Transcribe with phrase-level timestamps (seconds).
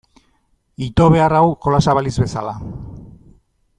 [0.85, 2.55] Ito behar hau jolasa balitz bezala.